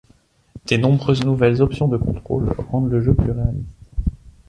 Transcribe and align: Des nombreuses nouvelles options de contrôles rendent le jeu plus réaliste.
Des 0.65 0.79
nombreuses 0.79 1.23
nouvelles 1.23 1.61
options 1.61 1.87
de 1.87 1.95
contrôles 1.95 2.49
rendent 2.71 2.89
le 2.89 3.03
jeu 3.03 3.13
plus 3.13 3.29
réaliste. 3.29 3.67